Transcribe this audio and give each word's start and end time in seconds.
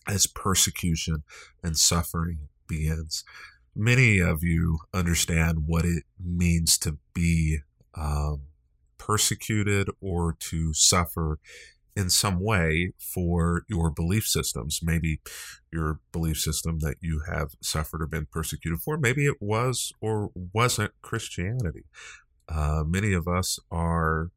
as 0.06 0.26
persecution 0.26 1.22
and 1.62 1.78
suffering 1.78 2.48
begins. 2.68 3.24
Many 3.74 4.18
of 4.18 4.42
you 4.42 4.80
understand 4.92 5.66
what 5.66 5.86
it 5.86 6.04
means 6.22 6.76
to 6.78 6.98
be 7.14 7.60
um, 7.94 8.42
persecuted 8.98 9.88
or 10.00 10.36
to 10.38 10.74
suffer 10.74 11.38
in 11.96 12.10
some 12.10 12.40
way 12.40 12.92
for 12.98 13.64
your 13.68 13.90
belief 13.90 14.26
systems. 14.26 14.80
Maybe 14.82 15.20
your 15.72 16.00
belief 16.12 16.38
system 16.38 16.80
that 16.80 16.96
you 17.00 17.22
have 17.30 17.52
suffered 17.60 18.02
or 18.02 18.06
been 18.06 18.26
persecuted 18.26 18.80
for, 18.80 18.98
maybe 18.98 19.26
it 19.26 19.40
was 19.40 19.92
or 20.00 20.30
wasn't 20.52 20.92
Christianity. 21.02 21.84
Uh, 22.48 22.84
many 22.86 23.12
of 23.12 23.26
us 23.28 23.58
are 23.70 24.30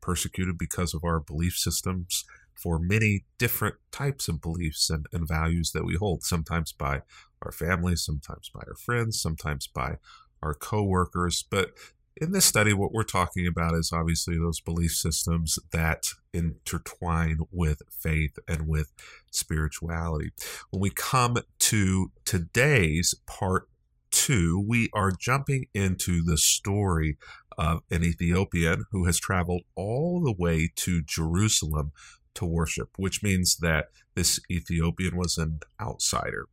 persecuted 0.00 0.58
because 0.58 0.94
of 0.94 1.04
our 1.04 1.20
belief 1.20 1.54
systems 1.54 2.24
for 2.54 2.78
many 2.78 3.24
different 3.38 3.76
types 3.90 4.28
of 4.28 4.40
beliefs 4.40 4.90
and, 4.90 5.06
and 5.12 5.26
values 5.26 5.72
that 5.72 5.84
we 5.84 5.96
hold, 5.96 6.22
sometimes 6.22 6.72
by 6.72 7.02
our 7.42 7.52
families, 7.52 8.02
sometimes 8.02 8.50
by 8.52 8.60
our 8.66 8.74
friends, 8.74 9.20
sometimes 9.20 9.66
by 9.66 9.96
our 10.42 10.54
coworkers. 10.54 11.44
But 11.48 11.72
in 12.16 12.32
this 12.32 12.44
study, 12.44 12.72
what 12.72 12.92
we're 12.92 13.02
talking 13.02 13.46
about 13.46 13.74
is 13.74 13.90
obviously 13.92 14.36
those 14.36 14.60
belief 14.60 14.92
systems 14.92 15.58
that 15.72 16.04
intertwine 16.32 17.38
with 17.50 17.82
faith 17.90 18.38
and 18.46 18.68
with 18.68 18.92
spirituality. 19.30 20.30
When 20.70 20.80
we 20.80 20.90
come 20.90 21.38
to 21.60 22.12
today's 22.24 23.14
part 23.26 23.68
two, 24.10 24.62
we 24.66 24.90
are 24.92 25.10
jumping 25.10 25.66
into 25.74 26.22
the 26.22 26.36
story 26.36 27.16
of 27.58 27.80
an 27.90 28.04
Ethiopian 28.04 28.84
who 28.90 29.06
has 29.06 29.18
traveled 29.18 29.62
all 29.74 30.22
the 30.22 30.34
way 30.36 30.70
to 30.76 31.02
Jerusalem 31.02 31.92
to 32.34 32.46
worship, 32.46 32.90
which 32.96 33.22
means 33.22 33.56
that 33.58 33.86
this 34.14 34.40
Ethiopian 34.50 35.16
was 35.16 35.36
an 35.38 35.60
outsider. 35.80 36.46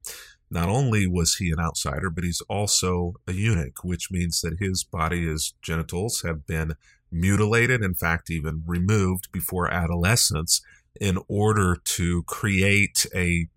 Not 0.51 0.69
only 0.69 1.05
was 1.05 1.35
he 1.35 1.51
an 1.51 1.59
outsider, 1.59 2.09
but 2.09 2.23
he's 2.23 2.41
also 2.49 3.13
a 3.27 3.33
eunuch, 3.33 3.83
which 3.83 4.09
means 4.09 4.41
that 4.41 4.57
his 4.59 4.83
body, 4.83 5.27
his 5.27 5.53
genitals 5.61 6.21
have 6.25 6.47
been 6.47 6.75
mutilated, 7.11 7.83
in 7.83 7.93
fact, 7.93 8.29
even 8.29 8.63
removed 8.65 9.31
before 9.31 9.71
adolescence 9.71 10.61
in 10.99 11.19
order 11.27 11.77
to 11.83 12.23
create 12.23 13.05
a 13.13 13.47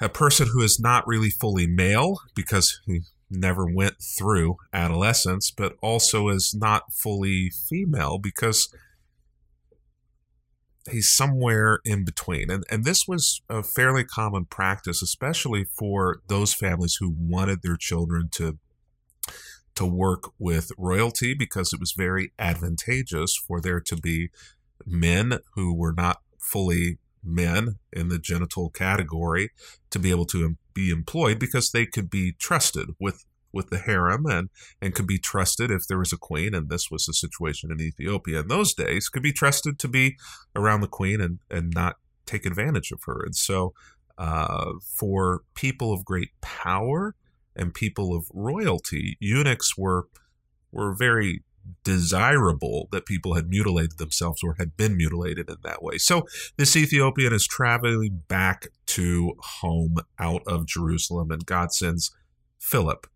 a 0.00 0.08
person 0.08 0.48
who 0.48 0.60
is 0.60 0.80
not 0.80 1.06
really 1.06 1.30
fully 1.30 1.66
male 1.66 2.18
because 2.34 2.80
he 2.86 3.02
never 3.30 3.64
went 3.64 4.02
through 4.02 4.56
adolescence, 4.72 5.52
but 5.52 5.76
also 5.80 6.28
is 6.28 6.54
not 6.58 6.92
fully 6.92 7.50
female 7.68 8.18
because 8.18 8.74
he's 10.90 11.10
somewhere 11.10 11.80
in 11.84 12.04
between. 12.04 12.50
And, 12.50 12.64
and 12.70 12.84
this 12.84 13.06
was 13.06 13.40
a 13.48 13.62
fairly 13.62 14.04
common 14.04 14.46
practice, 14.46 15.02
especially 15.02 15.64
for 15.64 16.20
those 16.28 16.54
families 16.54 16.96
who 17.00 17.14
wanted 17.16 17.62
their 17.62 17.76
children 17.76 18.28
to 18.32 18.58
to 19.74 19.86
work 19.86 20.24
with 20.38 20.70
royalty 20.76 21.32
because 21.32 21.72
it 21.72 21.80
was 21.80 21.92
very 21.92 22.30
advantageous 22.38 23.34
for 23.36 23.58
there 23.58 23.80
to 23.80 23.96
be 23.96 24.28
men 24.84 25.38
who 25.54 25.74
were 25.74 25.94
not 25.96 26.18
fully 26.38 26.98
men 27.24 27.76
in 27.90 28.08
the 28.08 28.18
genital 28.18 28.68
category 28.68 29.50
to 29.90 29.98
be 29.98 30.10
able 30.10 30.26
to 30.26 30.56
be 30.74 30.90
employed 30.90 31.38
because 31.38 31.70
they 31.70 31.86
could 31.86 32.10
be 32.10 32.32
trusted 32.32 32.90
with 33.00 33.24
with 33.52 33.70
the 33.70 33.78
harem 33.78 34.26
and, 34.26 34.48
and 34.80 34.94
could 34.94 35.06
be 35.06 35.18
trusted 35.18 35.70
if 35.70 35.86
there 35.86 35.98
was 35.98 36.12
a 36.12 36.18
queen, 36.18 36.54
and 36.54 36.68
this 36.68 36.90
was 36.90 37.06
the 37.06 37.14
situation 37.14 37.70
in 37.70 37.80
Ethiopia 37.80 38.40
in 38.40 38.48
those 38.48 38.74
days, 38.74 39.08
could 39.08 39.22
be 39.22 39.32
trusted 39.32 39.78
to 39.78 39.88
be 39.88 40.16
around 40.56 40.80
the 40.80 40.88
queen 40.88 41.20
and, 41.20 41.38
and 41.50 41.72
not 41.74 41.96
take 42.26 42.46
advantage 42.46 42.92
of 42.92 43.00
her. 43.04 43.22
And 43.24 43.34
so, 43.34 43.72
uh, 44.18 44.72
for 44.98 45.42
people 45.54 45.92
of 45.92 46.04
great 46.04 46.30
power 46.40 47.14
and 47.56 47.74
people 47.74 48.14
of 48.14 48.26
royalty, 48.32 49.16
eunuchs 49.20 49.76
were 49.76 50.06
were 50.70 50.94
very 50.94 51.42
desirable 51.84 52.88
that 52.92 53.06
people 53.06 53.34
had 53.34 53.48
mutilated 53.48 53.98
themselves 53.98 54.42
or 54.42 54.56
had 54.58 54.76
been 54.76 54.96
mutilated 54.96 55.48
in 55.48 55.56
that 55.62 55.82
way. 55.82 55.98
So 55.98 56.26
this 56.56 56.76
Ethiopian 56.76 57.32
is 57.32 57.46
traveling 57.46 58.22
back 58.28 58.68
to 58.86 59.34
home 59.60 59.96
out 60.18 60.42
of 60.46 60.66
Jerusalem, 60.66 61.30
and 61.30 61.46
God 61.46 61.72
sends 61.72 62.10
Philip 62.58 63.06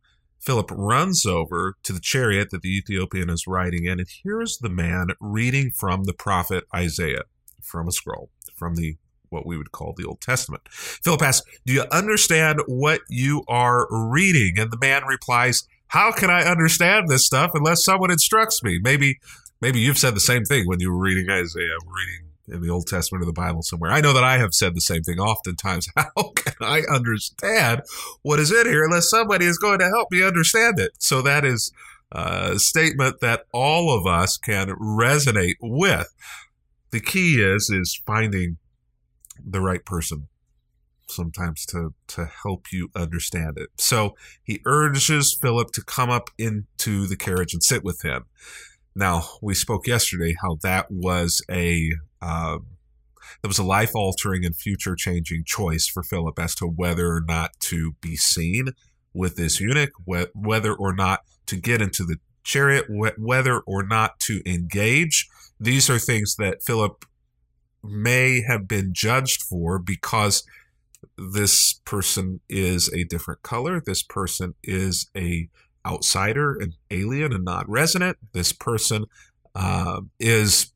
Philip 0.47 0.71
runs 0.71 1.27
over 1.27 1.75
to 1.83 1.93
the 1.93 1.99
chariot 1.99 2.51
that 2.51 2.63
the 2.63 2.79
Ethiopian 2.79 3.29
is 3.29 3.49
riding 3.49 3.85
in, 3.85 3.99
and 3.99 4.09
here's 4.23 4.59
the 4.59 4.69
man 4.69 5.09
reading 5.21 5.73
from 5.73 6.05
the 6.05 6.13
prophet 6.13 6.63
Isaiah 6.73 7.25
from 7.61 7.89
a 7.89 7.93
scroll, 7.93 8.31
from 8.55 8.77
the 8.77 8.97
what 9.29 9.45
we 9.45 9.59
would 9.59 9.73
call 9.73 9.93
the 9.93 10.05
Old 10.05 10.21
Testament. 10.21 10.63
Philip 10.71 11.21
asks, 11.21 11.45
Do 11.67 11.73
you 11.73 11.85
understand 11.91 12.61
what 12.69 13.01
you 13.09 13.43
are 13.49 13.89
reading? 13.91 14.57
And 14.57 14.71
the 14.71 14.79
man 14.81 15.05
replies, 15.05 15.67
How 15.89 16.13
can 16.13 16.31
I 16.31 16.43
understand 16.43 17.09
this 17.09 17.27
stuff 17.27 17.51
unless 17.55 17.85
someone 17.85 18.13
instructs 18.13 18.63
me? 18.63 18.79
Maybe 18.81 19.19
maybe 19.61 19.81
you've 19.81 19.99
said 19.99 20.15
the 20.15 20.21
same 20.21 20.45
thing 20.45 20.69
when 20.69 20.79
you 20.79 20.93
were 20.93 21.03
reading 21.03 21.29
Isaiah, 21.29 21.77
reading 21.85 22.26
in 22.49 22.61
the 22.61 22.71
Old 22.71 22.87
Testament 22.87 23.23
or 23.23 23.27
the 23.27 23.33
Bible 23.33 23.63
somewhere. 23.63 23.91
I 23.91 24.01
know 24.01 24.13
that 24.13 24.25
I 24.25 24.39
have 24.39 24.55
said 24.55 24.75
the 24.75 24.81
same 24.81 25.03
thing 25.03 25.19
oftentimes. 25.19 25.89
How 25.97 26.33
can 26.35 26.55
I 26.61 26.83
understand 26.93 27.83
what 28.23 28.39
is 28.39 28.53
in 28.53 28.67
here 28.67 28.85
unless 28.85 29.11
somebody 29.11 29.47
is 29.47 29.59
going 29.59 29.79
to 29.81 29.89
help 29.89 30.11
me 30.11 30.23
understand 30.23 30.79
it? 30.79 30.93
So 30.99 31.23
that 31.23 31.45
is 31.45 31.73
a 32.13 32.59
statement 32.59 33.21
that 33.21 33.47
all 33.53 33.97
of 33.97 34.07
us 34.07 34.37
can 34.37 34.69
resonate 34.69 35.57
with. 35.61 36.13
The 36.91 37.01
key 37.01 37.43
is 37.43 37.69
is 37.69 38.01
finding 38.07 38.59
the 39.45 39.61
right 39.61 39.85
person 39.85 40.29
sometimes 41.09 41.65
to 41.67 41.95
to 42.09 42.27
help 42.43 42.73
you 42.73 42.91
understand 42.95 43.59
it. 43.59 43.71
So 43.77 44.17
he 44.43 44.61
urges 44.65 45.37
Philip 45.41 45.73
to 45.73 45.85
come 45.85 46.11
up 46.11 46.31
into 46.39 47.07
the 47.07 47.17
carriage 47.17 47.53
and 47.53 47.63
sit 47.63 47.85
with 47.85 48.03
him. 48.03 48.27
Now, 48.99 49.29
we 49.43 49.53
spoke 49.53 49.87
yesterday 49.87 50.35
how 50.41 50.57
that 50.63 50.91
was 50.91 51.43
a 51.51 51.93
uh, 52.23 52.59
that 53.43 53.49
was 53.49 53.59
a 53.59 53.65
life 53.65 53.91
altering 53.95 54.47
and 54.47 54.57
future 54.57 54.97
changing 54.97 55.45
choice 55.45 55.87
for 55.87 56.03
Philip 56.03 56.39
as 56.39 56.55
to 56.57 56.67
whether 56.67 57.09
or 57.09 57.21
not 57.21 57.51
to 57.61 57.93
be 58.01 58.17
seen 58.17 58.69
with 59.13 59.37
this 59.37 59.61
eunuch, 59.61 59.93
whether 60.07 60.73
or 60.73 60.95
not 60.95 61.21
to 61.45 61.57
get 61.57 61.83
into 61.83 62.05
the 62.05 62.17
chariot, 62.43 62.87
whether 62.89 63.61
or 63.61 63.83
not 63.83 64.19
to 64.21 64.41
engage. 64.47 65.29
These 65.61 65.91
are 65.91 65.99
things 65.99 66.37
that 66.37 66.63
Philip 66.63 67.05
may 67.85 68.41
have 68.49 68.67
been 68.67 68.95
judged 68.95 69.43
for 69.43 69.79
because 69.79 70.43
this 71.19 71.75
person 71.85 72.41
is 72.49 72.91
a 72.95 73.05
different 73.05 73.43
color. 73.43 73.83
This 73.85 74.03
person 74.03 74.55
is 74.63 75.11
a 75.15 75.51
outsider, 75.87 76.57
and 76.57 76.75
alien, 76.91 77.33
and 77.33 77.45
not 77.45 77.69
resident. 77.69 78.19
This 78.33 78.53
person 78.53 79.07
uh, 79.55 80.01
is 80.19 80.73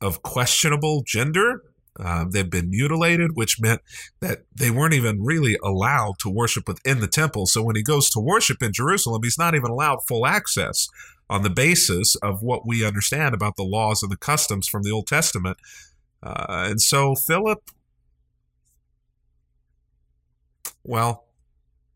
of 0.00 0.22
questionable 0.22 1.02
gender. 1.06 1.62
Uh, 1.98 2.26
they've 2.30 2.50
been 2.50 2.70
mutilated, 2.70 3.32
which 3.34 3.60
meant 3.60 3.80
that 4.20 4.44
they 4.54 4.70
weren't 4.70 4.94
even 4.94 5.22
really 5.22 5.56
allowed 5.64 6.18
to 6.20 6.28
worship 6.28 6.68
within 6.68 7.00
the 7.00 7.08
temple. 7.08 7.46
So 7.46 7.62
when 7.62 7.76
he 7.76 7.82
goes 7.82 8.10
to 8.10 8.20
worship 8.20 8.62
in 8.62 8.72
Jerusalem, 8.72 9.22
he's 9.22 9.38
not 9.38 9.54
even 9.54 9.70
allowed 9.70 9.98
full 10.06 10.26
access 10.26 10.88
on 11.28 11.42
the 11.42 11.50
basis 11.50 12.14
of 12.16 12.42
what 12.42 12.66
we 12.66 12.86
understand 12.86 13.34
about 13.34 13.56
the 13.56 13.64
laws 13.64 14.02
and 14.02 14.12
the 14.12 14.16
customs 14.16 14.68
from 14.68 14.82
the 14.82 14.90
Old 14.90 15.06
Testament. 15.06 15.56
Uh, 16.22 16.66
and 16.70 16.80
so 16.80 17.14
Philip 17.14 17.70
Well, 20.86 21.25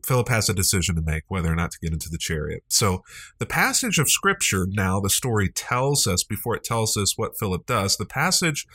Philip 0.05 0.29
has 0.29 0.49
a 0.49 0.53
decision 0.53 0.95
to 0.95 1.01
make 1.01 1.23
whether 1.27 1.51
or 1.51 1.55
not 1.55 1.71
to 1.71 1.79
get 1.79 1.93
into 1.93 2.09
the 2.09 2.17
chariot. 2.17 2.63
So, 2.67 3.03
the 3.39 3.45
passage 3.45 3.99
of 3.99 4.09
scripture 4.09 4.65
now, 4.67 4.99
the 4.99 5.09
story 5.09 5.49
tells 5.49 6.07
us, 6.07 6.23
before 6.23 6.55
it 6.55 6.63
tells 6.63 6.97
us 6.97 7.17
what 7.17 7.37
Philip 7.37 7.65
does, 7.65 7.97
the 7.97 8.05
passage 8.05 8.65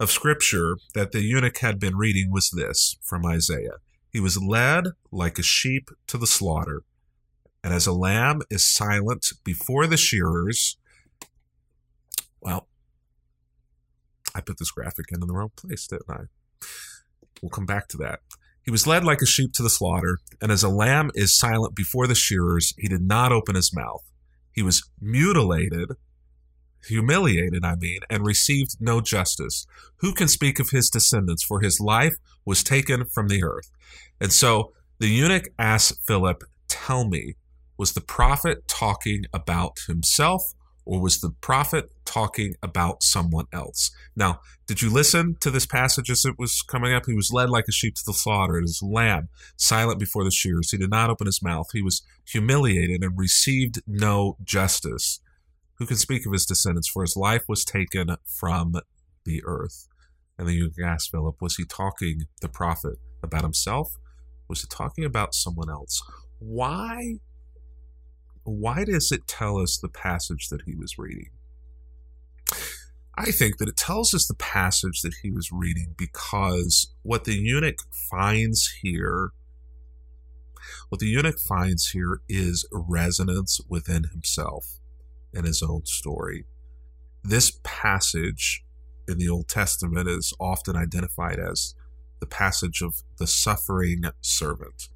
of 0.00 0.10
scripture 0.10 0.76
that 0.94 1.12
the 1.12 1.22
eunuch 1.22 1.58
had 1.58 1.78
been 1.78 1.96
reading 1.96 2.30
was 2.30 2.50
this 2.50 2.96
from 3.02 3.24
Isaiah 3.24 3.76
He 4.10 4.20
was 4.20 4.42
led 4.42 4.88
like 5.10 5.38
a 5.38 5.42
sheep 5.42 5.90
to 6.08 6.18
the 6.18 6.26
slaughter, 6.26 6.82
and 7.62 7.72
as 7.72 7.86
a 7.86 7.92
lamb 7.92 8.42
is 8.50 8.66
silent 8.66 9.26
before 9.44 9.86
the 9.86 9.96
shearers. 9.96 10.76
Well, 12.40 12.66
I 14.34 14.40
put 14.40 14.58
this 14.58 14.70
graphic 14.70 15.06
in, 15.10 15.22
in 15.22 15.28
the 15.28 15.34
wrong 15.34 15.52
place, 15.56 15.86
didn't 15.86 16.10
I? 16.10 16.22
We'll 17.40 17.50
come 17.50 17.66
back 17.66 17.88
to 17.88 17.96
that. 17.98 18.20
He 18.64 18.70
was 18.70 18.86
led 18.86 19.04
like 19.04 19.20
a 19.20 19.26
sheep 19.26 19.52
to 19.54 19.62
the 19.62 19.70
slaughter, 19.70 20.18
and 20.40 20.52
as 20.52 20.62
a 20.62 20.68
lamb 20.68 21.10
is 21.14 21.36
silent 21.36 21.74
before 21.74 22.06
the 22.06 22.14
shearers, 22.14 22.72
he 22.78 22.88
did 22.88 23.02
not 23.02 23.32
open 23.32 23.56
his 23.56 23.74
mouth. 23.74 24.02
He 24.52 24.62
was 24.62 24.88
mutilated, 25.00 25.92
humiliated, 26.86 27.64
I 27.64 27.74
mean, 27.74 28.00
and 28.08 28.24
received 28.24 28.76
no 28.80 29.00
justice. 29.00 29.66
Who 29.96 30.12
can 30.12 30.28
speak 30.28 30.60
of 30.60 30.70
his 30.70 30.90
descendants? 30.90 31.42
For 31.42 31.60
his 31.60 31.80
life 31.80 32.14
was 32.44 32.62
taken 32.62 33.04
from 33.06 33.28
the 33.28 33.42
earth. 33.42 33.70
And 34.20 34.32
so 34.32 34.72
the 34.98 35.08
eunuch 35.08 35.48
asked 35.58 36.00
Philip, 36.06 36.44
Tell 36.68 37.08
me, 37.08 37.34
was 37.76 37.92
the 37.92 38.00
prophet 38.00 38.68
talking 38.68 39.24
about 39.32 39.80
himself 39.88 40.42
or 40.84 41.00
was 41.00 41.20
the 41.20 41.30
prophet 41.40 41.90
talking 42.12 42.54
about 42.62 43.02
someone 43.02 43.46
else? 43.52 43.90
Now, 44.14 44.40
did 44.66 44.82
you 44.82 44.90
listen 44.90 45.36
to 45.40 45.50
this 45.50 45.66
passage 45.66 46.10
as 46.10 46.24
it 46.24 46.38
was 46.38 46.62
coming 46.62 46.92
up? 46.92 47.06
He 47.06 47.14
was 47.14 47.32
led 47.32 47.50
like 47.50 47.64
a 47.68 47.72
sheep 47.72 47.94
to 47.96 48.02
the 48.04 48.12
slaughter, 48.12 48.56
and 48.56 48.66
a 48.66 48.86
lamb, 48.86 49.28
silent 49.56 49.98
before 49.98 50.24
the 50.24 50.30
shears. 50.30 50.70
He 50.70 50.78
did 50.78 50.90
not 50.90 51.10
open 51.10 51.26
his 51.26 51.42
mouth. 51.42 51.68
He 51.72 51.82
was 51.82 52.02
humiliated 52.26 53.02
and 53.02 53.18
received 53.18 53.82
no 53.86 54.36
justice. 54.44 55.20
Who 55.76 55.86
can 55.86 55.96
speak 55.96 56.26
of 56.26 56.32
his 56.32 56.46
descendants? 56.46 56.88
For 56.88 57.02
his 57.02 57.16
life 57.16 57.44
was 57.48 57.64
taken 57.64 58.14
from 58.26 58.74
the 59.24 59.42
earth. 59.44 59.88
And 60.38 60.48
then 60.48 60.54
you 60.54 60.70
ask 60.84 61.10
Philip, 61.10 61.36
was 61.40 61.56
he 61.56 61.64
talking, 61.64 62.22
the 62.40 62.48
prophet, 62.48 62.98
about 63.22 63.42
himself? 63.42 63.96
Was 64.48 64.60
he 64.60 64.68
talking 64.68 65.04
about 65.04 65.34
someone 65.34 65.70
else? 65.70 66.02
Why 66.38 67.18
why 68.44 68.84
does 68.84 69.12
it 69.12 69.28
tell 69.28 69.58
us 69.58 69.78
the 69.78 69.88
passage 69.88 70.48
that 70.48 70.62
he 70.62 70.74
was 70.74 70.98
reading? 70.98 71.30
I 73.16 73.30
think 73.30 73.58
that 73.58 73.68
it 73.68 73.76
tells 73.76 74.14
us 74.14 74.26
the 74.26 74.34
passage 74.34 75.02
that 75.02 75.14
he 75.22 75.30
was 75.30 75.52
reading 75.52 75.94
because 75.98 76.94
what 77.02 77.24
the 77.24 77.34
eunuch 77.34 77.78
finds 78.10 78.78
here, 78.80 79.32
what 80.88 81.00
the 81.00 81.08
eunuch 81.08 81.38
finds 81.38 81.90
here 81.90 82.22
is 82.28 82.66
resonance 82.72 83.60
within 83.68 84.04
himself 84.04 84.78
and 85.34 85.46
his 85.46 85.62
own 85.62 85.84
story. 85.84 86.46
This 87.22 87.58
passage 87.62 88.64
in 89.06 89.18
the 89.18 89.28
Old 89.28 89.48
Testament 89.48 90.08
is 90.08 90.32
often 90.40 90.74
identified 90.74 91.38
as 91.38 91.74
the 92.20 92.26
passage 92.26 92.80
of 92.80 93.02
the 93.18 93.26
suffering 93.26 94.04
servant. 94.22 94.88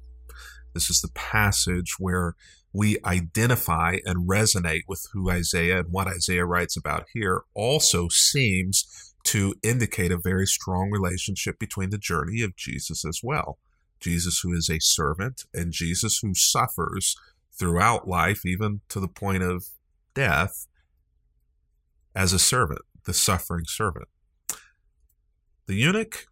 This 0.73 0.89
is 0.89 1.01
the 1.01 1.11
passage 1.13 1.95
where 1.99 2.35
we 2.77 2.99
identify 3.03 3.97
and 4.05 4.29
resonate 4.29 4.83
with 4.87 5.03
who 5.11 5.31
Isaiah 5.31 5.79
and 5.79 5.91
what 5.91 6.05
Isaiah 6.05 6.45
writes 6.45 6.77
about 6.77 7.07
here 7.11 7.41
also 7.55 8.07
seems 8.07 9.15
to 9.23 9.55
indicate 9.63 10.11
a 10.11 10.19
very 10.19 10.45
strong 10.45 10.91
relationship 10.91 11.57
between 11.57 11.89
the 11.89 11.97
journey 11.97 12.43
of 12.43 12.55
Jesus 12.55 13.03
as 13.03 13.21
well. 13.23 13.57
Jesus, 13.99 14.41
who 14.43 14.53
is 14.53 14.69
a 14.69 14.77
servant, 14.79 15.45
and 15.55 15.71
Jesus, 15.71 16.19
who 16.19 16.35
suffers 16.35 17.15
throughout 17.51 18.07
life, 18.07 18.45
even 18.45 18.81
to 18.89 18.99
the 18.99 19.07
point 19.07 19.41
of 19.41 19.65
death, 20.13 20.67
as 22.13 22.31
a 22.31 22.37
servant, 22.37 22.81
the 23.05 23.13
suffering 23.13 23.65
servant. 23.65 24.07
The 25.65 25.73
eunuch, 25.73 26.27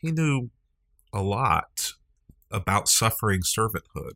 he 0.00 0.10
knew 0.10 0.50
a 1.12 1.22
lot 1.22 1.92
about 2.50 2.88
suffering 2.88 3.42
servanthood. 3.42 4.14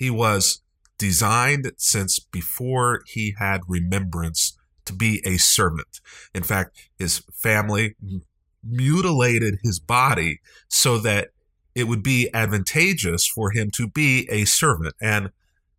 He 0.00 0.08
was 0.08 0.62
designed 0.96 1.72
since 1.76 2.18
before 2.18 3.02
he 3.06 3.34
had 3.38 3.60
remembrance 3.68 4.56
to 4.86 4.94
be 4.94 5.20
a 5.26 5.36
servant. 5.36 6.00
In 6.34 6.42
fact, 6.42 6.88
his 6.98 7.22
family 7.34 7.96
mutilated 8.64 9.58
his 9.62 9.78
body 9.78 10.40
so 10.68 10.96
that 11.00 11.32
it 11.74 11.84
would 11.84 12.02
be 12.02 12.30
advantageous 12.32 13.26
for 13.26 13.50
him 13.50 13.70
to 13.72 13.86
be 13.86 14.26
a 14.30 14.46
servant. 14.46 14.94
And 15.02 15.32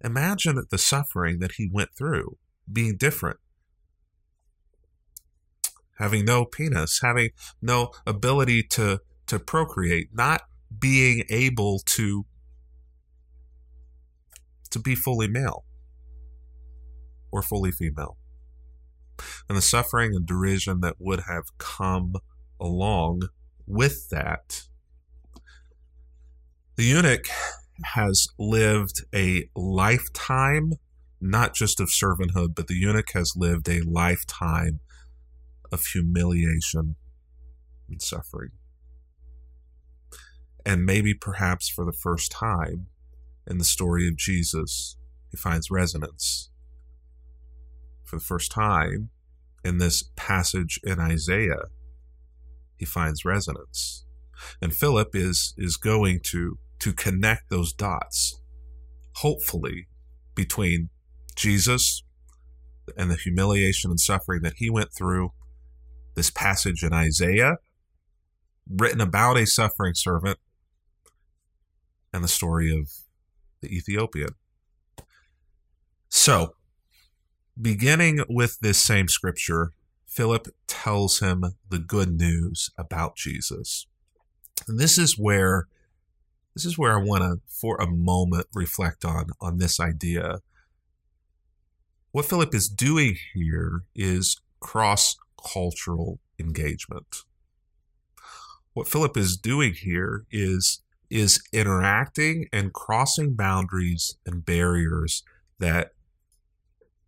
imagine 0.04 0.64
the 0.70 0.78
suffering 0.78 1.40
that 1.40 1.54
he 1.54 1.68
went 1.68 1.96
through, 1.98 2.38
being 2.72 2.98
different. 2.98 3.40
Having 5.98 6.26
no 6.26 6.46
penis, 6.46 7.00
having 7.02 7.32
no 7.60 7.90
ability 8.06 8.62
to, 8.78 9.00
to 9.26 9.40
procreate, 9.40 10.10
not 10.14 10.44
being 10.80 11.24
able 11.30 11.80
to 11.80 12.26
to 14.72 14.80
be 14.80 14.96
fully 14.96 15.28
male 15.28 15.66
or 17.32 17.42
fully 17.42 17.72
female. 17.72 18.18
And 19.48 19.58
the 19.58 19.62
suffering 19.62 20.16
and 20.16 20.26
derision 20.26 20.82
that 20.82 20.96
would 21.00 21.22
have 21.28 21.58
come 21.58 22.16
along 22.60 23.30
with 23.68 24.10
that. 24.10 24.64
The 26.76 26.84
eunuch 26.84 27.28
has 27.84 28.28
lived 28.40 29.04
a 29.14 29.50
lifetime, 29.56 30.74
not 31.20 31.54
just 31.54 31.80
of 31.80 31.90
servanthood, 31.90 32.56
but 32.56 32.68
the 32.68 32.76
eunuch 32.76 33.12
has 33.14 33.34
lived 33.36 33.70
a 33.70 33.82
lifetime 33.82 34.80
of 35.72 35.86
humiliation 35.86 36.96
and 37.90 38.02
suffering. 38.02 38.52
And 40.66 40.86
maybe 40.86 41.14
perhaps 41.14 41.70
for 41.70 41.86
the 41.86 41.94
first 41.94 42.32
time, 42.32 42.88
in 43.48 43.58
the 43.58 43.64
story 43.64 44.08
of 44.08 44.18
Jesus, 44.18 44.98
he 45.30 45.38
finds 45.38 45.72
resonance. 45.72 46.50
For 48.04 48.18
the 48.18 48.24
first 48.24 48.52
time 48.52 49.10
in 49.64 49.78
this 49.78 50.04
passage 50.16 50.80
in 50.84 51.00
Isaiah, 51.00 51.66
he 52.76 52.86
finds 52.86 53.26
resonance. 53.26 54.06
And 54.62 54.74
Philip 54.74 55.16
is, 55.16 55.54
is 55.58 55.78
going 55.78 56.20
to, 56.26 56.58
to 56.80 56.94
connect 56.94 57.50
those 57.50 57.74
dots, 57.74 58.42
hopefully, 59.18 59.88
between 60.36 60.90
Jesus 61.36 62.04
and 62.98 63.10
the 63.10 63.16
humiliation 63.16 63.92
and 63.92 64.00
suffering 64.00 64.42
that 64.42 64.56
he 64.58 64.70
went 64.70 64.90
through, 64.94 65.32
this 66.16 66.32
passage 66.32 66.84
in 66.84 66.92
Isaiah, 66.92 67.58
written 68.70 69.00
about 69.00 69.38
a 69.38 69.46
suffering 69.46 69.94
servant, 69.94 70.40
and 72.14 72.24
the 72.24 72.28
story 72.28 72.76
of 72.76 72.90
the 73.62 73.76
Ethiopian. 73.76 74.30
So, 76.10 76.56
beginning 77.60 78.24
with 78.28 78.60
this 78.60 78.84
same 78.84 79.08
scripture, 79.08 79.72
Philip 80.06 80.50
tells 80.68 81.20
him 81.20 81.56
the 81.70 81.80
good 81.80 82.18
news 82.20 82.70
about 82.78 83.16
Jesus. 83.16 83.88
And 84.68 84.78
this 84.78 84.98
is 84.98 85.18
where 85.18 85.68
this 86.54 86.66
is 86.66 86.78
where 86.78 86.98
I 87.00 87.02
want 87.02 87.24
to 87.24 87.40
for 87.48 87.78
a 87.78 87.88
moment 87.88 88.48
reflect 88.54 89.06
on 89.06 89.28
on 89.40 89.58
this 89.58 89.80
idea. 89.80 90.42
What 92.12 92.26
Philip 92.26 92.54
is 92.54 92.68
doing 92.68 93.16
here 93.34 93.84
is 93.96 94.42
cross-cultural 94.60 96.20
engagement. 96.38 97.24
What 98.74 98.90
Philip 98.90 99.16
is 99.16 99.38
doing 99.38 99.74
here 99.74 100.26
is 100.30 100.81
is 101.12 101.44
interacting 101.52 102.48
and 102.54 102.74
crossing 102.74 103.34
boundaries 103.34 104.16
and 104.26 104.46
barriers 104.46 105.24
that 105.60 105.92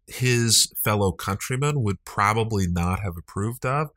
his 0.07 0.71
fellow 0.75 1.13
countrymen 1.13 1.81
would 1.81 2.03
probably 2.03 2.67
not 2.67 2.99
have 2.99 3.15
approved 3.17 3.65
of. 3.65 3.89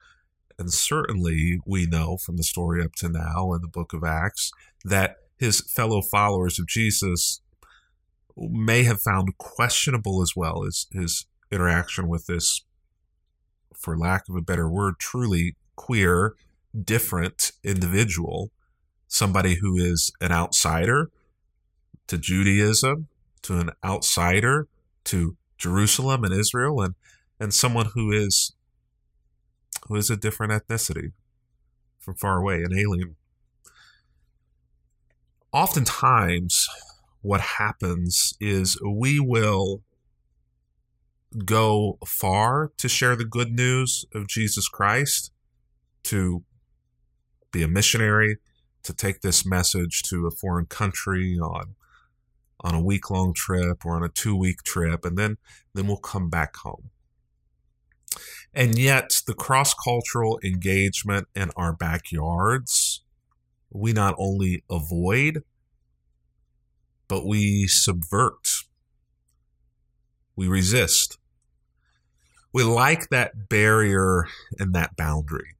And 0.58 0.72
certainly, 0.72 1.60
we 1.66 1.86
know 1.86 2.16
from 2.16 2.36
the 2.36 2.44
story 2.44 2.82
up 2.82 2.94
to 2.96 3.08
now 3.08 3.52
in 3.52 3.60
the 3.60 3.68
book 3.68 3.92
of 3.92 4.04
Acts 4.04 4.52
that 4.84 5.16
his 5.36 5.60
fellow 5.60 6.00
followers 6.00 6.58
of 6.58 6.68
Jesus 6.68 7.42
may 8.36 8.84
have 8.84 9.02
found 9.02 9.36
questionable 9.38 10.22
as 10.22 10.34
well 10.36 10.64
as 10.64 10.86
his 10.92 11.26
interaction 11.50 12.08
with 12.08 12.26
this, 12.26 12.64
for 13.75 13.98
lack 13.98 14.28
of 14.28 14.36
a 14.36 14.40
better 14.40 14.70
word, 14.70 14.94
truly 14.98 15.56
queer, 15.75 16.36
different 16.84 17.52
individual 17.64 18.50
somebody 19.08 19.56
who 19.56 19.76
is 19.76 20.12
an 20.20 20.32
outsider 20.32 21.10
to 22.06 22.18
Judaism, 22.18 23.08
to 23.42 23.58
an 23.58 23.70
outsider 23.84 24.68
to 25.04 25.36
Jerusalem 25.58 26.25
and 26.25 26.32
Israel, 26.34 26.80
and 26.82 26.94
and 27.38 27.52
someone 27.52 27.90
who 27.94 28.12
is 28.12 28.54
who 29.88 29.96
is 29.96 30.10
a 30.10 30.16
different 30.16 30.52
ethnicity 30.52 31.12
from 31.98 32.14
far 32.14 32.38
away, 32.38 32.62
an 32.62 32.76
alien. 32.76 33.16
oftentimes, 35.52 36.68
what 37.22 37.40
happens 37.40 38.34
is 38.40 38.78
we 38.84 39.18
will 39.18 39.82
go 41.44 41.98
far 42.06 42.72
to 42.78 42.88
share 42.88 43.16
the 43.16 43.25
good 43.25 43.52
news 43.52 44.04
of 44.14 44.28
Jesus 44.28 44.68
Christ, 44.68 45.32
to 46.04 46.44
be 47.52 47.62
a 47.62 47.68
missionary, 47.68 48.36
to 48.87 48.95
take 48.95 49.21
this 49.21 49.45
message 49.45 50.02
to 50.05 50.26
a 50.26 50.31
foreign 50.31 50.66
country 50.66 51.38
on 51.38 51.75
on 52.61 52.75
a 52.75 52.81
week 52.81 53.11
long 53.11 53.35
trip 53.35 53.85
or 53.85 53.97
on 53.97 54.02
a 54.02 54.09
two 54.09 54.35
week 54.35 54.62
trip, 54.62 55.05
and 55.05 55.16
then 55.19 55.37
then 55.75 55.87
we'll 55.87 55.97
come 55.97 56.31
back 56.31 56.57
home. 56.57 56.90
And 58.55 58.78
yet, 58.78 59.21
the 59.26 59.35
cross 59.35 59.75
cultural 59.75 60.40
engagement 60.43 61.28
in 61.35 61.50
our 61.57 61.75
backyards, 61.75 63.02
we 63.71 63.93
not 63.93 64.14
only 64.19 64.64
avoid, 64.71 65.43
but 67.09 67.26
we 67.26 67.66
subvert. 67.66 68.64
We 70.35 70.49
resist. 70.49 71.19
We 72.52 72.62
like 72.62 73.11
that 73.11 73.49
barrier 73.50 74.26
and 74.59 74.75
that 74.75 74.97
boundary. 74.97 75.57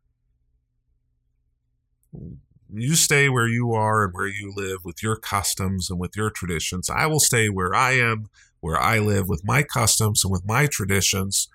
You 2.73 2.96
stay 2.96 3.28
where 3.28 3.46
you 3.46 3.73
are 3.73 4.04
and 4.04 4.12
where 4.12 4.26
you 4.26 4.52
live 4.54 4.78
with 4.85 5.02
your 5.02 5.16
customs 5.16 5.88
and 5.88 6.00
with 6.00 6.16
your 6.16 6.30
traditions. 6.30 6.90
I 6.90 7.06
will 7.06 7.20
stay 7.20 7.49
where 7.49 7.75
I 7.75 7.92
am, 7.92 8.26
where 8.61 8.78
I 8.78 8.99
live 8.99 9.28
with 9.28 9.42
my 9.44 9.62
customs 9.62 10.25
and 10.25 10.32
with 10.32 10.44
my 10.44 10.66
traditions. 10.66 11.49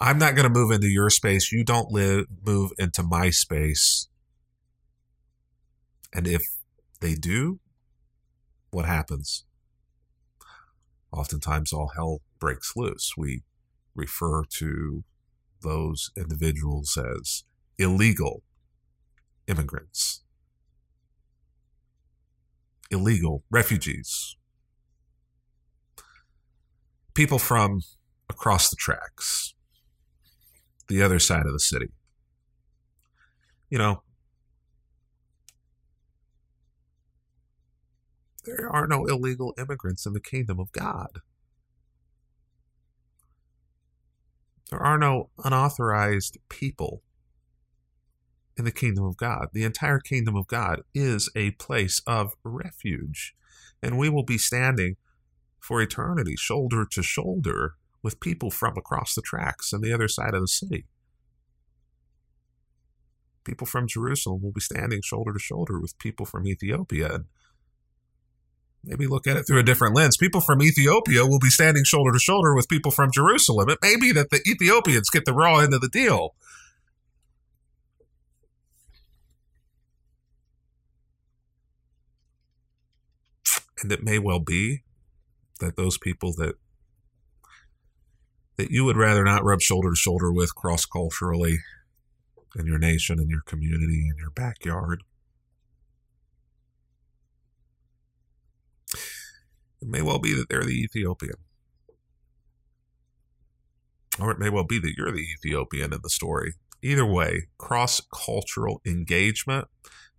I'm 0.00 0.18
not 0.18 0.34
going 0.34 0.44
to 0.44 0.58
move 0.58 0.70
into 0.70 0.88
your 0.88 1.10
space. 1.10 1.50
You 1.50 1.64
don't 1.64 1.90
live 1.90 2.26
move 2.44 2.72
into 2.78 3.02
my 3.02 3.30
space. 3.30 4.08
And 6.14 6.26
if 6.26 6.42
they 7.00 7.14
do, 7.14 7.60
what 8.70 8.84
happens? 8.84 9.44
Oftentimes 11.10 11.72
all 11.72 11.92
hell 11.96 12.20
breaks 12.38 12.74
loose. 12.76 13.14
We 13.16 13.42
refer 13.94 14.44
to 14.58 15.04
those 15.62 16.10
individuals 16.16 16.96
as 16.96 17.44
illegal 17.78 18.42
immigrants, 19.48 20.22
illegal 22.90 23.42
refugees, 23.50 24.36
people 27.14 27.38
from 27.38 27.80
across 28.28 28.70
the 28.70 28.76
tracks, 28.76 29.54
the 30.86 31.02
other 31.02 31.18
side 31.18 31.46
of 31.46 31.52
the 31.52 31.58
city. 31.58 31.88
You 33.70 33.78
know, 33.78 34.02
there 38.44 38.68
are 38.70 38.86
no 38.86 39.04
illegal 39.06 39.54
immigrants 39.58 40.06
in 40.06 40.12
the 40.12 40.20
kingdom 40.20 40.60
of 40.60 40.70
God. 40.72 41.20
There 44.70 44.80
are 44.80 44.98
no 44.98 45.30
unauthorized 45.42 46.38
people 46.48 47.02
in 48.58 48.64
the 48.64 48.72
kingdom 48.72 49.04
of 49.04 49.16
God. 49.16 49.48
The 49.52 49.64
entire 49.64 50.00
kingdom 50.00 50.34
of 50.36 50.48
God 50.48 50.82
is 50.94 51.30
a 51.36 51.52
place 51.52 52.02
of 52.06 52.34
refuge. 52.42 53.34
And 53.82 53.96
we 53.96 54.08
will 54.08 54.24
be 54.24 54.38
standing 54.38 54.96
for 55.60 55.80
eternity, 55.80 56.34
shoulder 56.36 56.84
to 56.90 57.02
shoulder, 57.02 57.74
with 58.02 58.20
people 58.20 58.50
from 58.50 58.76
across 58.76 59.14
the 59.14 59.22
tracks 59.22 59.72
and 59.72 59.82
the 59.82 59.92
other 59.92 60.08
side 60.08 60.34
of 60.34 60.40
the 60.40 60.48
city. 60.48 60.86
People 63.44 63.66
from 63.66 63.86
Jerusalem 63.88 64.42
will 64.42 64.52
be 64.52 64.60
standing 64.60 65.00
shoulder 65.02 65.32
to 65.32 65.38
shoulder 65.38 65.80
with 65.80 65.98
people 65.98 66.26
from 66.26 66.46
Ethiopia. 66.46 67.14
And 67.14 67.24
maybe 68.84 69.06
look 69.06 69.26
at 69.26 69.36
it 69.36 69.44
through 69.46 69.60
a 69.60 69.64
different 69.64 69.96
lens. 69.96 70.16
People 70.16 70.40
from 70.40 70.62
Ethiopia 70.62 71.26
will 71.26 71.38
be 71.38 71.48
standing 71.48 71.84
shoulder 71.84 72.12
to 72.12 72.18
shoulder 72.18 72.54
with 72.54 72.68
people 72.68 72.90
from 72.90 73.10
Jerusalem. 73.10 73.68
It 73.68 73.78
may 73.82 73.96
be 73.96 74.12
that 74.12 74.30
the 74.30 74.40
Ethiopians 74.48 75.10
get 75.10 75.24
the 75.24 75.32
raw 75.32 75.58
end 75.58 75.74
of 75.74 75.80
the 75.80 75.88
deal. 75.88 76.34
And 83.82 83.92
it 83.92 84.02
may 84.02 84.18
well 84.18 84.40
be 84.40 84.82
that 85.60 85.76
those 85.76 85.98
people 85.98 86.32
that 86.34 86.54
that 88.56 88.70
you 88.70 88.84
would 88.84 88.96
rather 88.96 89.22
not 89.22 89.44
rub 89.44 89.60
shoulder 89.60 89.90
to 89.90 89.96
shoulder 89.96 90.32
with 90.32 90.54
cross 90.54 90.84
culturally 90.84 91.58
in 92.56 92.66
your 92.66 92.78
nation, 92.78 93.20
in 93.20 93.28
your 93.28 93.42
community, 93.42 94.08
in 94.08 94.16
your 94.18 94.30
backyard 94.30 95.04
It 99.80 99.88
may 99.88 100.02
well 100.02 100.18
be 100.18 100.34
that 100.34 100.48
they're 100.48 100.64
the 100.64 100.80
Ethiopian. 100.80 101.36
Or 104.20 104.30
it 104.30 104.38
may 104.38 104.50
well 104.50 104.64
be 104.64 104.78
that 104.80 104.94
you're 104.96 105.12
the 105.12 105.26
Ethiopian 105.32 105.92
in 105.92 106.00
the 106.02 106.10
story. 106.10 106.54
Either 106.82 107.06
way, 107.06 107.48
cross 107.58 108.00
cultural 108.12 108.80
engagement 108.84 109.68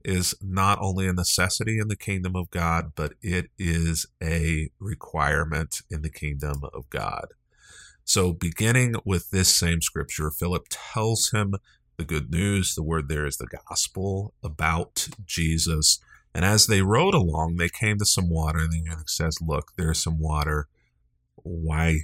is 0.04 0.34
not 0.42 0.80
only 0.82 1.08
a 1.08 1.14
necessity 1.14 1.80
in 1.80 1.88
the 1.88 1.96
kingdom 1.96 2.36
of 2.36 2.50
God, 2.52 2.94
but 2.96 3.14
it 3.22 3.50
is 3.58 4.06
a 4.22 4.70
requirement 4.80 5.82
in 5.90 6.02
the 6.02 6.10
kingdom 6.10 6.62
of 6.74 6.90
God. 6.90 7.28
So, 8.06 8.34
beginning 8.34 8.96
with 9.06 9.30
this 9.30 9.56
same 9.56 9.82
scripture, 9.82 10.32
Philip 10.32 10.66
tells 10.70 11.30
him 11.32 11.56
the 11.98 12.06
good 12.06 12.32
news. 12.32 12.74
The 12.74 12.84
word 12.84 13.08
there 13.08 13.26
is 13.26 13.38
the 13.38 13.48
gospel 13.68 14.34
about 14.44 15.10
Jesus. 15.26 16.00
And 16.34 16.46
as 16.46 16.68
they 16.68 16.82
rode 16.82 17.14
along, 17.14 17.58
they 17.58 17.70
came 17.70 17.98
to 18.00 18.06
some 18.06 18.30
water, 18.30 18.60
and 18.60 18.72
the 18.72 18.78
eunuch 18.78 19.10
says, 19.10 19.38
Look, 19.42 19.74
there's 19.78 20.02
some 20.02 20.20
water. 20.20 20.68
Why 21.36 22.00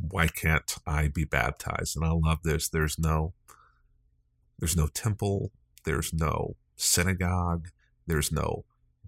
why 0.00 0.28
can't 0.28 0.76
I 0.86 1.08
be 1.08 1.24
baptized? 1.24 1.96
And 1.96 2.04
I 2.04 2.12
love 2.12 2.42
this. 2.44 2.68
There's 2.68 2.98
no 2.98 3.34
there's 4.58 4.76
no 4.76 4.88
temple, 4.88 5.52
there's 5.84 6.12
no 6.12 6.56
synagogue, 6.78 7.68
there's 8.06 8.32
no 8.32 8.64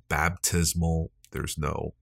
baptismal, 0.09 1.11
there's 1.31 1.57
no 1.57 1.95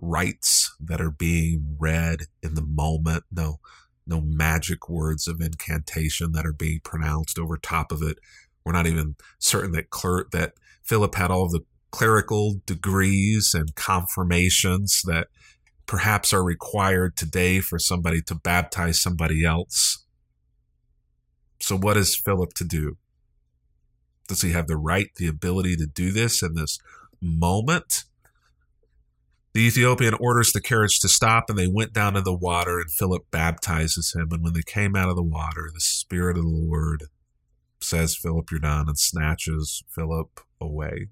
rites 0.00 0.74
that 0.80 1.00
are 1.00 1.10
being 1.10 1.76
read 1.78 2.26
in 2.42 2.54
the 2.54 2.62
moment, 2.62 3.24
no 3.30 3.58
no 4.06 4.20
magic 4.20 4.88
words 4.88 5.26
of 5.26 5.40
incantation 5.40 6.32
that 6.32 6.44
are 6.44 6.52
being 6.52 6.80
pronounced 6.84 7.38
over 7.38 7.56
top 7.56 7.90
of 7.90 8.02
it. 8.02 8.18
We're 8.64 8.72
not 8.72 8.86
even 8.86 9.16
certain 9.38 9.72
that 9.72 9.90
cler- 9.90 10.30
that 10.32 10.52
Philip 10.82 11.14
had 11.14 11.30
all 11.30 11.48
the 11.48 11.64
clerical 11.90 12.60
degrees 12.66 13.54
and 13.54 13.74
confirmations 13.74 15.00
that 15.04 15.28
perhaps 15.86 16.32
are 16.32 16.44
required 16.44 17.16
today 17.16 17.60
for 17.60 17.78
somebody 17.78 18.20
to 18.22 18.34
baptize 18.34 19.00
somebody 19.00 19.44
else. 19.44 20.04
So, 21.60 21.76
what 21.76 21.96
is 21.96 22.16
Philip 22.16 22.52
to 22.54 22.64
do? 22.64 22.98
Does 24.28 24.42
he 24.42 24.52
have 24.52 24.66
the 24.66 24.76
right, 24.76 25.10
the 25.16 25.26
ability 25.26 25.76
to 25.76 25.86
do 25.86 26.10
this 26.10 26.42
in 26.42 26.54
this 26.54 26.78
moment? 27.20 28.04
The 29.52 29.60
Ethiopian 29.60 30.14
orders 30.14 30.52
the 30.52 30.60
carriage 30.60 30.98
to 31.00 31.08
stop, 31.08 31.48
and 31.48 31.56
they 31.56 31.68
went 31.68 31.92
down 31.92 32.14
to 32.14 32.20
the 32.20 32.34
water, 32.34 32.80
and 32.80 32.90
Philip 32.90 33.30
baptizes 33.30 34.12
him. 34.12 34.28
And 34.32 34.42
when 34.42 34.52
they 34.52 34.62
came 34.62 34.96
out 34.96 35.08
of 35.08 35.16
the 35.16 35.22
water, 35.22 35.70
the 35.72 35.80
Spirit 35.80 36.36
of 36.36 36.42
the 36.42 36.48
Lord 36.48 37.04
says, 37.80 38.16
Philip, 38.16 38.50
you're 38.50 38.60
done, 38.60 38.88
and 38.88 38.98
snatches 38.98 39.84
Philip 39.88 40.40
away. 40.60 41.08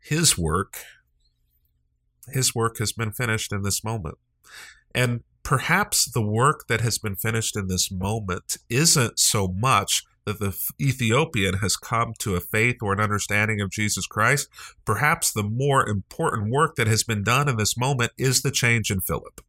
His 0.00 0.38
work, 0.38 0.78
his 2.32 2.54
work 2.54 2.78
has 2.78 2.92
been 2.92 3.12
finished 3.12 3.52
in 3.52 3.62
this 3.62 3.84
moment. 3.84 4.16
And 4.94 5.24
perhaps 5.46 6.10
the 6.10 6.26
work 6.26 6.66
that 6.66 6.80
has 6.80 6.98
been 6.98 7.14
finished 7.14 7.56
in 7.56 7.68
this 7.68 7.88
moment 7.88 8.56
isn't 8.68 9.16
so 9.16 9.46
much 9.46 10.02
that 10.24 10.40
the 10.40 10.58
Ethiopian 10.80 11.58
has 11.58 11.76
come 11.76 12.14
to 12.18 12.34
a 12.34 12.40
faith 12.40 12.78
or 12.82 12.92
an 12.92 12.98
understanding 12.98 13.60
of 13.60 13.70
Jesus 13.70 14.08
Christ. 14.08 14.48
Perhaps 14.84 15.30
the 15.30 15.44
more 15.44 15.88
important 15.88 16.50
work 16.50 16.74
that 16.74 16.88
has 16.88 17.04
been 17.04 17.22
done 17.22 17.48
in 17.48 17.58
this 17.58 17.76
moment 17.76 18.10
is 18.18 18.42
the 18.42 18.50
change 18.50 18.90
in 18.90 19.00
Philip 19.00 19.40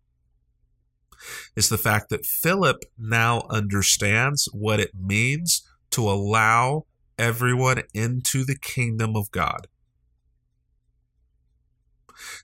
is 1.55 1.69
the 1.69 1.79
fact 1.79 2.09
that 2.09 2.27
Philip 2.27 2.83
now 2.95 3.41
understands 3.49 4.47
what 4.53 4.79
it 4.79 4.91
means 4.95 5.67
to 5.89 6.07
allow 6.07 6.85
everyone 7.17 7.81
into 7.95 8.45
the 8.45 8.57
kingdom 8.57 9.15
of 9.15 9.31
God. 9.31 9.65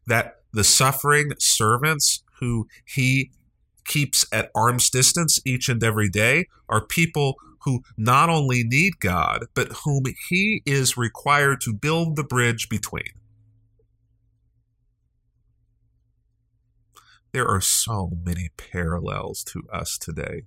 That 0.07 0.37
the 0.51 0.63
suffering 0.63 1.33
servants 1.37 2.23
who 2.39 2.67
he 2.83 3.29
keeps 3.85 4.25
at 4.31 4.51
arm's 4.55 4.89
distance 4.89 5.39
each 5.45 5.69
and 5.69 5.83
every 5.83 6.09
day 6.09 6.47
are 6.69 6.85
people 6.85 7.35
who 7.61 7.81
not 7.97 8.29
only 8.29 8.63
need 8.63 8.99
God, 8.99 9.45
but 9.53 9.71
whom 9.83 10.03
he 10.29 10.61
is 10.65 10.97
required 10.97 11.61
to 11.61 11.73
build 11.73 12.15
the 12.15 12.23
bridge 12.23 12.67
between. 12.69 13.13
There 17.31 17.47
are 17.47 17.61
so 17.61 18.11
many 18.23 18.49
parallels 18.57 19.43
to 19.45 19.63
us 19.71 19.97
today 19.97 20.43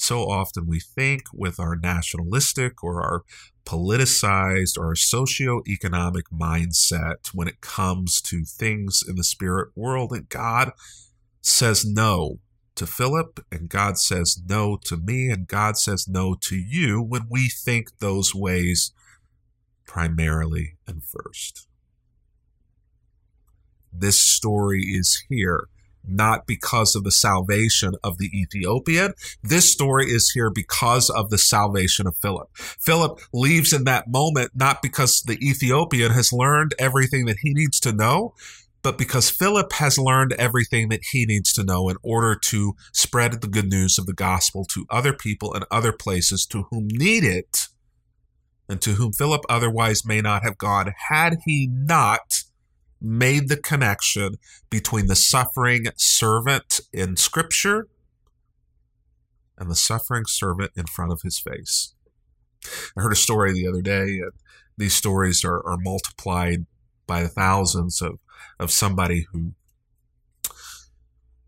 so 0.00 0.30
often 0.30 0.66
we 0.66 0.78
think 0.78 1.24
with 1.34 1.58
our 1.58 1.74
nationalistic 1.74 2.84
or 2.84 3.02
our 3.02 3.24
politicized 3.66 4.78
or 4.78 4.86
our 4.86 4.94
socio-economic 4.94 6.26
mindset 6.30 7.34
when 7.34 7.48
it 7.48 7.60
comes 7.60 8.22
to 8.22 8.44
things 8.44 9.02
in 9.06 9.16
the 9.16 9.24
spirit 9.24 9.70
world 9.74 10.12
and 10.12 10.28
God 10.28 10.70
says 11.42 11.84
no 11.84 12.38
to 12.78 12.86
Philip 12.86 13.44
and 13.52 13.68
God 13.68 13.98
says 13.98 14.40
no 14.48 14.78
to 14.84 14.96
me 14.96 15.28
and 15.28 15.46
God 15.46 15.76
says 15.76 16.06
no 16.08 16.34
to 16.42 16.56
you 16.56 17.02
when 17.02 17.26
we 17.28 17.48
think 17.48 17.98
those 17.98 18.34
ways 18.34 18.92
primarily 19.86 20.76
and 20.86 21.02
first. 21.02 21.66
This 23.92 24.20
story 24.20 24.82
is 24.82 25.24
here 25.28 25.68
not 26.08 26.46
because 26.46 26.94
of 26.94 27.04
the 27.04 27.10
salvation 27.10 27.94
of 28.02 28.18
the 28.18 28.30
Ethiopian. 28.32 29.12
This 29.42 29.70
story 29.70 30.06
is 30.06 30.30
here 30.30 30.50
because 30.50 31.10
of 31.10 31.30
the 31.30 31.38
salvation 31.38 32.06
of 32.06 32.16
Philip. 32.16 32.48
Philip 32.56 33.20
leaves 33.32 33.72
in 33.72 33.84
that 33.84 34.08
moment 34.08 34.52
not 34.54 34.80
because 34.80 35.22
the 35.26 35.38
Ethiopian 35.46 36.12
has 36.12 36.32
learned 36.32 36.74
everything 36.78 37.26
that 37.26 37.38
he 37.42 37.52
needs 37.52 37.78
to 37.80 37.92
know, 37.92 38.34
but 38.82 38.98
because 38.98 39.30
Philip 39.30 39.72
has 39.74 39.98
learned 39.98 40.34
everything 40.34 40.88
that 40.88 41.00
he 41.10 41.26
needs 41.26 41.52
to 41.54 41.64
know 41.64 41.88
in 41.88 41.96
order 42.02 42.36
to 42.36 42.74
spread 42.92 43.40
the 43.40 43.48
good 43.48 43.68
news 43.68 43.98
of 43.98 44.06
the 44.06 44.14
gospel 44.14 44.64
to 44.66 44.86
other 44.90 45.12
people 45.12 45.52
and 45.54 45.64
other 45.70 45.92
places 45.92 46.46
to 46.46 46.66
whom 46.70 46.88
need 46.88 47.24
it 47.24 47.68
and 48.68 48.80
to 48.82 48.92
whom 48.92 49.12
Philip 49.12 49.42
otherwise 49.48 50.04
may 50.04 50.20
not 50.20 50.42
have 50.42 50.58
gone 50.58 50.92
had 51.08 51.38
he 51.44 51.68
not 51.70 52.42
made 53.00 53.48
the 53.48 53.56
connection 53.56 54.34
between 54.70 55.06
the 55.06 55.16
suffering 55.16 55.86
servant 55.96 56.80
in 56.92 57.16
Scripture 57.16 57.88
and 59.56 59.70
the 59.70 59.76
suffering 59.76 60.24
servant 60.26 60.72
in 60.76 60.86
front 60.86 61.12
of 61.12 61.22
his 61.22 61.38
face. 61.38 61.94
I 62.96 63.02
heard 63.02 63.12
a 63.12 63.16
story 63.16 63.52
the 63.52 63.66
other 63.66 63.82
day, 63.82 64.18
and 64.18 64.32
these 64.76 64.94
stories 64.94 65.44
are, 65.44 65.64
are 65.66 65.78
multiplied 65.78 66.66
by 67.06 67.22
the 67.22 67.28
thousands 67.28 68.02
of, 68.02 68.18
of 68.58 68.70
somebody 68.70 69.26
who 69.32 69.52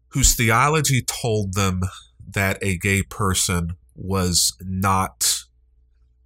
whose 0.09 0.35
theology 0.35 1.03
told 1.03 1.55
them 1.55 1.83
that 2.33 2.59
a 2.63 2.77
gay 2.77 3.03
person 3.03 3.77
was 3.95 4.57
not 4.61 5.45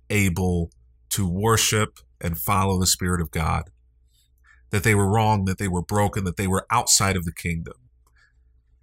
able 0.09 0.71
to 1.11 1.28
worship 1.28 1.99
and 2.21 2.38
follow 2.38 2.80
the 2.80 2.87
Spirit 2.87 3.21
of 3.21 3.30
God 3.30 3.71
that 4.75 4.83
they 4.83 4.94
were 4.94 5.09
wrong, 5.09 5.44
that 5.44 5.59
they 5.59 5.68
were 5.68 5.83
broken, 5.83 6.25
that 6.25 6.37
they 6.37 6.49
were 6.49 6.66
outside 6.68 7.16
of 7.16 7.25
the 7.25 7.33
kingdom. 7.33 7.75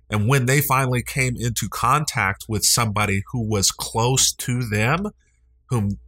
And 0.10 0.26
when 0.26 0.46
they 0.46 0.62
finally 0.62 1.04
came 1.04 1.36
into 1.38 1.68
contact 1.68 2.46
with 2.48 2.64
somebody 2.64 3.24
who 3.34 3.46
was 3.46 3.72
close 3.72 4.32
to 4.36 4.64
them, 4.64 5.08
whom 5.66 6.00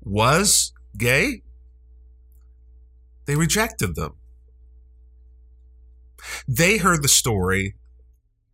was 0.00 0.72
gay, 0.96 1.42
they 3.26 3.34
rejected 3.34 3.96
them. 3.96 4.14
They 6.46 6.78
heard 6.78 7.02
the 7.02 7.08
story 7.08 7.74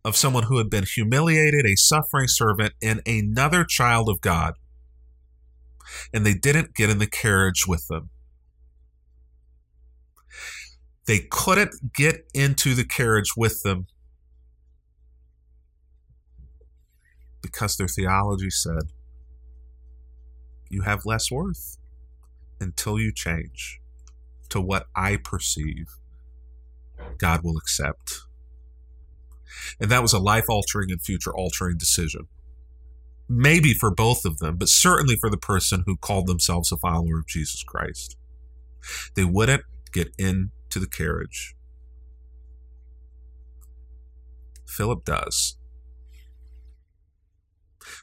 of 0.03 0.15
someone 0.15 0.43
who 0.43 0.57
had 0.57 0.69
been 0.69 0.85
humiliated, 0.85 1.65
a 1.65 1.75
suffering 1.75 2.27
servant, 2.27 2.73
and 2.81 3.01
another 3.05 3.63
child 3.63 4.09
of 4.09 4.21
God. 4.21 4.53
And 6.13 6.25
they 6.25 6.33
didn't 6.33 6.73
get 6.73 6.89
in 6.89 6.99
the 6.99 7.07
carriage 7.07 7.67
with 7.67 7.87
them. 7.87 8.09
They 11.05 11.19
couldn't 11.29 11.93
get 11.93 12.25
into 12.33 12.73
the 12.73 12.85
carriage 12.85 13.35
with 13.35 13.61
them 13.63 13.87
because 17.41 17.75
their 17.75 17.87
theology 17.87 18.49
said, 18.49 18.91
You 20.69 20.83
have 20.83 21.05
less 21.05 21.31
worth 21.31 21.77
until 22.59 22.99
you 22.99 23.11
change 23.13 23.79
to 24.49 24.61
what 24.61 24.87
I 24.95 25.17
perceive 25.17 25.87
God 27.17 27.43
will 27.43 27.57
accept. 27.57 28.21
And 29.79 29.89
that 29.91 30.01
was 30.01 30.13
a 30.13 30.19
life 30.19 30.45
altering 30.49 30.91
and 30.91 31.01
future 31.01 31.33
altering 31.33 31.77
decision. 31.77 32.27
Maybe 33.29 33.73
for 33.73 33.93
both 33.93 34.25
of 34.25 34.39
them, 34.39 34.57
but 34.57 34.67
certainly 34.67 35.15
for 35.15 35.29
the 35.29 35.37
person 35.37 35.83
who 35.85 35.95
called 35.97 36.27
themselves 36.27 36.71
a 36.71 36.77
follower 36.77 37.19
of 37.19 37.27
Jesus 37.27 37.63
Christ. 37.63 38.17
They 39.15 39.23
wouldn't 39.23 39.63
get 39.93 40.09
into 40.17 40.79
the 40.79 40.87
carriage. 40.87 41.55
Philip 44.67 45.05
does. 45.05 45.57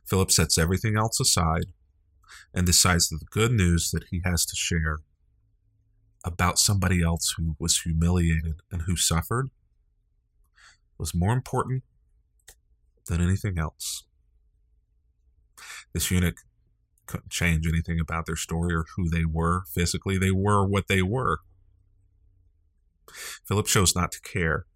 Philip 0.06 0.30
sets 0.30 0.58
everything 0.58 0.96
else 0.96 1.20
aside 1.20 1.66
and 2.54 2.66
decides 2.66 3.08
that 3.08 3.18
the 3.18 3.26
good 3.30 3.52
news 3.52 3.90
that 3.90 4.04
he 4.10 4.22
has 4.24 4.44
to 4.46 4.56
share 4.56 4.98
about 6.24 6.58
somebody 6.58 7.02
else 7.02 7.34
who 7.36 7.56
was 7.58 7.80
humiliated 7.80 8.60
and 8.70 8.82
who 8.82 8.96
suffered 8.96 9.50
was 10.98 11.14
more 11.14 11.32
important 11.32 11.84
than 13.06 13.20
anything 13.20 13.58
else. 13.58 14.04
This 15.92 16.10
eunuch 16.10 16.38
couldn't 17.06 17.30
change 17.30 17.66
anything 17.66 17.98
about 17.98 18.26
their 18.26 18.36
story 18.36 18.74
or 18.74 18.84
who 18.96 19.08
they 19.08 19.24
were 19.24 19.62
physically. 19.72 20.18
They 20.18 20.30
were 20.30 20.66
what 20.66 20.88
they 20.88 21.02
were. 21.02 21.38
Philip 23.46 23.66
chose 23.66 23.96
not 23.96 24.12
to 24.12 24.20
care. 24.20 24.66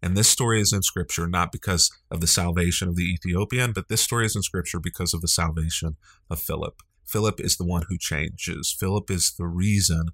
And 0.00 0.16
this 0.16 0.28
story 0.28 0.60
is 0.60 0.72
in 0.72 0.82
Scripture 0.82 1.26
not 1.26 1.50
because 1.50 1.90
of 2.10 2.20
the 2.20 2.28
salvation 2.28 2.88
of 2.88 2.94
the 2.94 3.12
Ethiopian, 3.12 3.72
but 3.72 3.88
this 3.88 4.00
story 4.00 4.26
is 4.26 4.36
in 4.36 4.42
Scripture 4.42 4.78
because 4.78 5.12
of 5.12 5.20
the 5.20 5.28
salvation 5.28 5.96
of 6.30 6.40
Philip. 6.40 6.82
Philip 7.04 7.40
is 7.40 7.56
the 7.56 7.64
one 7.64 7.84
who 7.88 7.98
changes. 7.98 8.74
Philip 8.78 9.10
is 9.10 9.32
the 9.36 9.46
reason 9.46 10.10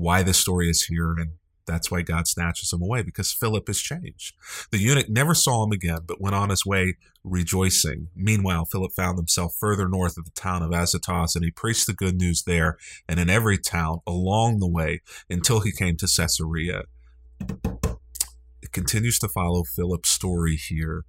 why 0.00 0.22
this 0.22 0.38
story 0.38 0.68
is 0.68 0.84
here 0.84 1.12
and 1.12 1.32
that's 1.66 1.90
why 1.90 2.02
God 2.02 2.26
snatches 2.26 2.72
him 2.72 2.82
away 2.82 3.02
because 3.02 3.32
Philip 3.32 3.68
has 3.68 3.78
changed. 3.78 4.34
The 4.72 4.78
eunuch 4.78 5.08
never 5.08 5.34
saw 5.34 5.62
him 5.62 5.70
again, 5.70 6.00
but 6.04 6.20
went 6.20 6.34
on 6.34 6.50
his 6.50 6.66
way 6.66 6.96
rejoicing. 7.22 8.08
Meanwhile, 8.16 8.64
Philip 8.64 8.92
found 8.92 9.18
himself 9.18 9.54
further 9.58 9.88
north 9.88 10.16
of 10.18 10.24
the 10.24 10.32
town 10.32 10.62
of 10.62 10.72
Azotus, 10.72 11.36
and 11.36 11.44
he 11.44 11.52
preached 11.52 11.86
the 11.86 11.92
good 11.92 12.16
news 12.16 12.42
there 12.42 12.76
and 13.08 13.20
in 13.20 13.30
every 13.30 13.56
town 13.56 14.00
along 14.04 14.58
the 14.58 14.66
way 14.66 15.02
until 15.28 15.60
he 15.60 15.70
came 15.70 15.96
to 15.98 16.08
Caesarea. 16.08 16.82
It 18.62 18.72
continues 18.72 19.18
to 19.20 19.28
follow 19.28 19.62
Philip's 19.62 20.10
story 20.10 20.56
here 20.56 21.04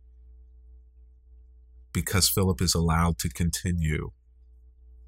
because 1.91 2.29
Philip 2.29 2.61
is 2.61 2.75
allowed 2.75 3.17
to 3.19 3.29
continue 3.29 4.11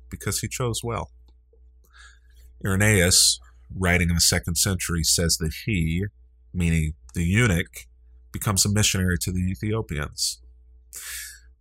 because 0.10 0.40
he 0.40 0.48
chose 0.48 0.82
well. 0.84 1.12
Irenaeus 2.66 3.40
writing 3.78 4.10
in 4.10 4.16
the 4.16 4.22
second 4.22 4.56
century, 4.56 5.04
says 5.04 5.38
that 5.38 5.54
he, 5.66 6.06
meaning 6.54 6.94
the 7.14 7.24
eunuch, 7.24 7.88
becomes 8.32 8.66
a 8.66 8.72
missionary 8.72 9.18
to 9.22 9.32
the 9.32 9.42
Ethiopians. 9.52 10.42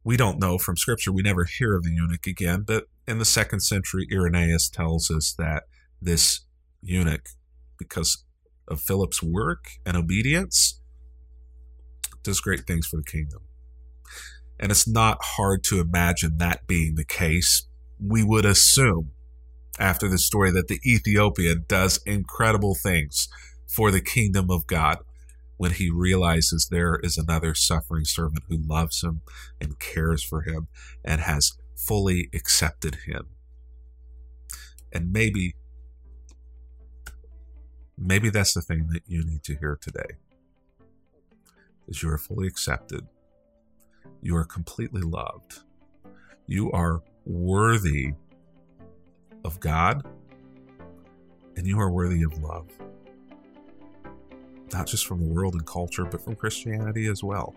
We 0.04 0.16
don't 0.16 0.40
know 0.40 0.58
from 0.58 0.76
scripture, 0.76 1.12
we 1.12 1.22
never 1.22 1.44
hear 1.44 1.76
of 1.76 1.84
the 1.84 1.92
eunuch 1.92 2.26
again, 2.26 2.64
but 2.66 2.84
in 3.06 3.18
the 3.18 3.24
second 3.24 3.60
century, 3.60 4.06
Irenaeus 4.10 4.68
tells 4.68 5.10
us 5.10 5.34
that 5.38 5.64
this 6.00 6.40
eunuch, 6.80 7.28
because 7.78 8.24
of 8.68 8.80
Philip's 8.80 9.22
work 9.22 9.66
and 9.86 9.96
obedience, 9.96 10.80
does 12.22 12.40
great 12.40 12.66
things 12.66 12.86
for 12.86 12.96
the 12.96 13.04
kingdom. 13.04 13.42
And 14.58 14.70
it's 14.70 14.88
not 14.88 15.18
hard 15.20 15.64
to 15.64 15.80
imagine 15.80 16.38
that 16.38 16.66
being 16.66 16.94
the 16.94 17.04
case. 17.04 17.66
We 18.00 18.22
would 18.22 18.44
assume 18.44 19.10
after 19.78 20.08
the 20.08 20.18
story 20.18 20.50
that 20.50 20.68
the 20.68 20.80
Ethiopian 20.86 21.64
does 21.68 22.00
incredible 22.04 22.74
things 22.74 23.28
for 23.66 23.90
the 23.90 24.00
kingdom 24.00 24.50
of 24.50 24.66
God 24.66 24.98
when 25.56 25.72
he 25.72 25.90
realizes 25.90 26.66
there 26.66 26.98
is 27.02 27.16
another 27.16 27.54
suffering 27.54 28.04
servant 28.04 28.44
who 28.48 28.58
loves 28.58 29.02
him 29.02 29.22
and 29.60 29.78
cares 29.78 30.22
for 30.22 30.42
him 30.42 30.68
and 31.04 31.20
has 31.20 31.52
fully 31.76 32.28
accepted 32.34 32.98
him. 33.06 33.28
And 34.92 35.12
maybe 35.12 35.54
maybe 37.96 38.30
that's 38.30 38.54
the 38.54 38.60
thing 38.60 38.88
that 38.92 39.02
you 39.06 39.24
need 39.24 39.42
to 39.44 39.56
hear 39.56 39.78
today. 39.80 40.16
Is 41.88 42.02
you 42.02 42.10
are 42.10 42.18
fully 42.18 42.46
accepted. 42.46 43.06
You 44.20 44.36
are 44.36 44.44
completely 44.44 45.02
loved. 45.02 45.60
You 46.46 46.70
are 46.72 47.02
worthy 47.24 48.14
of 49.44 49.60
God, 49.60 50.02
and 51.56 51.66
you 51.66 51.78
are 51.78 51.90
worthy 51.90 52.22
of 52.22 52.42
love. 52.42 52.68
Not 54.72 54.86
just 54.86 55.06
from 55.06 55.20
the 55.20 55.28
world 55.28 55.54
and 55.54 55.66
culture, 55.66 56.04
but 56.04 56.22
from 56.22 56.34
Christianity 56.34 57.06
as 57.06 57.22
well. 57.22 57.54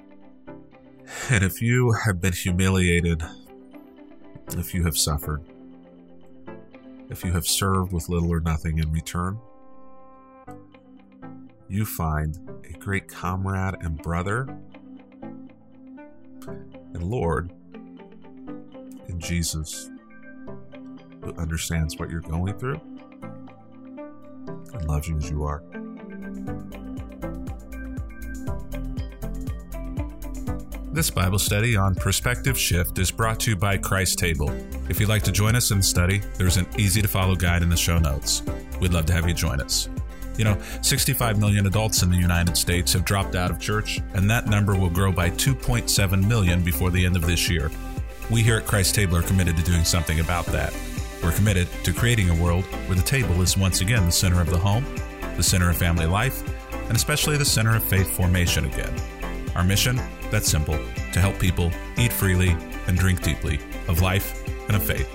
And 1.29 1.43
if 1.43 1.61
you 1.61 1.91
have 1.91 2.19
been 2.19 2.33
humiliated, 2.33 3.23
if 4.57 4.73
you 4.73 4.83
have 4.83 4.97
suffered, 4.97 5.43
if 7.09 7.23
you 7.23 7.31
have 7.33 7.45
served 7.45 7.93
with 7.93 8.09
little 8.09 8.31
or 8.31 8.39
nothing 8.39 8.79
in 8.79 8.91
return, 8.91 9.39
you 11.67 11.85
find 11.85 12.37
a 12.69 12.77
great 12.77 13.07
comrade 13.07 13.75
and 13.81 14.01
brother 14.01 14.47
and 16.47 17.03
Lord 17.03 17.51
in 19.07 19.19
Jesus 19.19 19.89
who 21.25 21.33
understands 21.41 21.97
what 21.97 22.09
you're 22.09 22.21
going 22.21 22.57
through 22.57 22.79
and 24.73 24.88
loves 24.88 25.07
you 25.07 25.17
as 25.17 25.29
you 25.29 25.43
are. 25.43 25.63
This 30.93 31.09
Bible 31.09 31.39
study 31.39 31.75
on 31.75 31.93
Perspective 31.95 32.57
Shift 32.57 32.99
is 32.99 33.11
brought 33.11 33.39
to 33.41 33.51
you 33.51 33.57
by 33.57 33.75
Christ 33.75 34.17
Table. 34.17 34.49
If 34.88 34.99
you'd 34.99 35.09
like 35.09 35.23
to 35.23 35.31
join 35.31 35.55
us 35.55 35.71
in 35.71 35.79
the 35.79 35.83
study, 35.83 36.19
there's 36.38 36.55
an 36.55 36.67
easy 36.77 37.01
to 37.01 37.07
follow 37.07 37.35
guide 37.35 37.63
in 37.63 37.69
the 37.69 37.75
show 37.75 37.97
notes. 37.97 38.43
We'd 38.79 38.93
love 38.93 39.05
to 39.07 39.13
have 39.13 39.27
you 39.27 39.33
join 39.33 39.59
us. 39.59 39.89
You 40.38 40.45
know, 40.45 40.57
65 40.81 41.38
million 41.38 41.65
adults 41.65 42.01
in 42.03 42.11
the 42.11 42.17
United 42.17 42.55
States 42.55 42.93
have 42.93 43.03
dropped 43.03 43.35
out 43.35 43.51
of 43.51 43.59
church, 43.59 43.99
and 44.13 44.29
that 44.29 44.47
number 44.47 44.75
will 44.75 44.89
grow 44.89 45.11
by 45.11 45.31
2.7 45.31 46.27
million 46.27 46.63
before 46.63 46.91
the 46.91 47.05
end 47.05 47.17
of 47.17 47.25
this 47.25 47.49
year. 47.49 47.71
We 48.31 48.41
here 48.41 48.57
at 48.57 48.65
Christ 48.65 48.95
Table 48.95 49.17
are 49.17 49.21
committed 49.21 49.57
to 49.57 49.63
doing 49.63 49.83
something 49.83 50.21
about 50.21 50.45
that. 50.47 50.73
We're 51.25 51.31
committed 51.31 51.67
to 51.83 51.91
creating 51.91 52.29
a 52.29 52.35
world 52.35 52.63
where 52.85 52.95
the 52.95 53.01
table 53.01 53.41
is 53.41 53.57
once 53.57 53.81
again 53.81 54.05
the 54.05 54.11
center 54.11 54.41
of 54.41 54.51
the 54.51 54.59
home, 54.59 54.85
the 55.38 55.41
center 55.41 55.71
of 55.71 55.75
family 55.75 56.05
life, 56.05 56.43
and 56.71 56.95
especially 56.95 57.35
the 57.35 57.43
center 57.43 57.75
of 57.75 57.83
faith 57.83 58.15
formation 58.15 58.65
again. 58.65 58.93
Our 59.55 59.63
mission 59.63 59.99
that's 60.29 60.47
simple 60.47 60.77
to 61.13 61.19
help 61.19 61.39
people 61.39 61.71
eat 61.97 62.13
freely 62.13 62.55
and 62.85 62.95
drink 62.95 63.23
deeply 63.23 63.59
of 63.88 64.01
life 64.01 64.47
and 64.67 64.75
of 64.75 64.83
faith. 64.83 65.09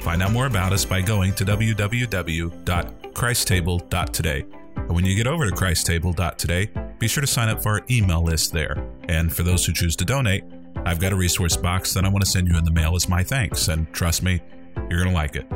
Find 0.00 0.24
out 0.24 0.32
more 0.32 0.46
about 0.46 0.72
us 0.72 0.84
by 0.84 1.02
going 1.02 1.34
to 1.34 1.44
www.christtable.today. 1.44 4.44
And 4.74 4.90
when 4.90 5.04
you 5.04 5.14
get 5.14 5.28
over 5.28 5.48
to 5.48 5.54
christtable.today, 5.54 6.70
be 6.98 7.06
sure 7.06 7.20
to 7.20 7.28
sign 7.28 7.48
up 7.48 7.62
for 7.62 7.74
our 7.74 7.82
email 7.88 8.24
list 8.24 8.52
there. 8.52 8.84
And 9.08 9.32
for 9.32 9.44
those 9.44 9.64
who 9.64 9.72
choose 9.72 9.94
to 9.96 10.04
donate, 10.04 10.42
I've 10.84 10.98
got 10.98 11.12
a 11.12 11.16
resource 11.16 11.56
box 11.56 11.94
that 11.94 12.04
I 12.04 12.08
want 12.08 12.24
to 12.24 12.30
send 12.30 12.48
you 12.48 12.58
in 12.58 12.64
the 12.64 12.72
mail 12.72 12.96
as 12.96 13.08
my 13.08 13.22
thanks. 13.22 13.68
And 13.68 13.86
trust 13.92 14.24
me, 14.24 14.40
you're 14.76 15.02
going 15.02 15.08
to 15.08 15.14
like 15.14 15.36
it. 15.36 15.46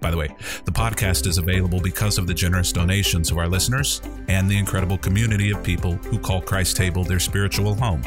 By 0.00 0.10
the 0.10 0.16
way, 0.16 0.28
the 0.64 0.72
podcast 0.72 1.26
is 1.26 1.36
available 1.38 1.80
because 1.80 2.18
of 2.18 2.26
the 2.26 2.34
generous 2.34 2.72
donations 2.72 3.30
of 3.30 3.38
our 3.38 3.48
listeners 3.48 4.02
and 4.28 4.48
the 4.48 4.58
incredible 4.58 4.98
community 4.98 5.50
of 5.50 5.64
people 5.64 5.94
who 5.94 6.18
call 6.18 6.40
Christ 6.40 6.76
Table 6.76 7.02
their 7.02 7.18
spiritual 7.18 7.74
home. 7.74 8.02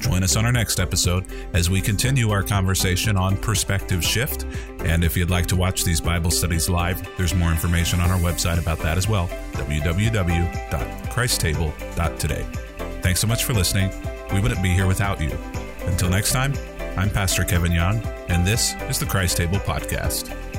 Join 0.00 0.22
us 0.24 0.36
on 0.36 0.44
our 0.44 0.52
next 0.52 0.80
episode 0.80 1.26
as 1.54 1.70
we 1.70 1.80
continue 1.80 2.30
our 2.30 2.42
conversation 2.42 3.16
on 3.16 3.36
perspective 3.36 4.04
shift. 4.04 4.46
And 4.80 5.04
if 5.04 5.16
you'd 5.16 5.30
like 5.30 5.46
to 5.46 5.54
watch 5.56 5.84
these 5.84 6.00
Bible 6.00 6.32
studies 6.32 6.68
live, 6.68 7.08
there's 7.16 7.34
more 7.34 7.52
information 7.52 8.00
on 8.00 8.10
our 8.10 8.18
website 8.18 8.60
about 8.60 8.80
that 8.80 8.98
as 8.98 9.08
well 9.08 9.28
www.christtable.today. 9.52 12.46
Thanks 13.00 13.20
so 13.20 13.28
much 13.28 13.44
for 13.44 13.52
listening. 13.52 13.92
We 14.32 14.40
wouldn't 14.40 14.62
be 14.62 14.70
here 14.70 14.88
without 14.88 15.20
you. 15.20 15.30
Until 15.86 16.10
next 16.10 16.32
time, 16.32 16.54
I'm 16.94 17.08
Pastor 17.08 17.44
Kevin 17.44 17.72
Young, 17.72 18.02
and 18.28 18.46
this 18.46 18.74
is 18.82 18.98
the 18.98 19.06
Christ 19.06 19.38
Table 19.38 19.58
Podcast. 19.58 20.51